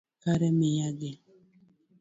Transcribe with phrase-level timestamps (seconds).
[0.21, 1.11] Kare miyagi